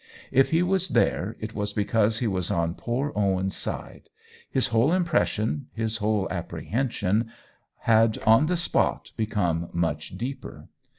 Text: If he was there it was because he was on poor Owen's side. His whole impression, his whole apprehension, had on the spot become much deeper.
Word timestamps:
If 0.31 0.49
he 0.49 0.63
was 0.63 0.89
there 0.89 1.35
it 1.39 1.53
was 1.53 1.73
because 1.73 2.17
he 2.17 2.25
was 2.27 2.49
on 2.49 2.73
poor 2.73 3.13
Owen's 3.15 3.55
side. 3.55 4.09
His 4.49 4.69
whole 4.69 4.91
impression, 4.91 5.67
his 5.73 5.97
whole 5.97 6.27
apprehension, 6.31 7.29
had 7.81 8.17
on 8.25 8.47
the 8.47 8.57
spot 8.57 9.11
become 9.15 9.69
much 9.73 10.17
deeper. 10.17 10.69